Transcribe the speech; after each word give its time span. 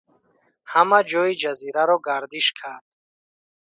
Ҳама 0.71 0.99
ҷойи 1.09 1.33
ҷазираро 1.41 1.97
гардиш 2.07 2.47
кард. 2.59 2.89